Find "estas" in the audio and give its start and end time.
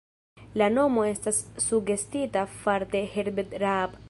1.09-1.43